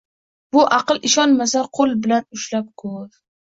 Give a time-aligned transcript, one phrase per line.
[0.55, 3.07] Bu aql ishonmasa, qo‘l bilan ushlab ko‘r!